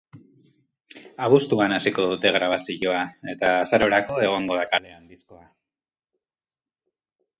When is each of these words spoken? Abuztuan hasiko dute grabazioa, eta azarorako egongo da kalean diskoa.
Abuztuan 1.25 1.75
hasiko 1.75 2.05
dute 2.13 2.31
grabazioa, 2.37 3.03
eta 3.35 3.53
azarorako 3.67 4.19
egongo 4.29 4.61
da 4.61 4.65
kalean 4.73 5.05
diskoa. 5.15 5.45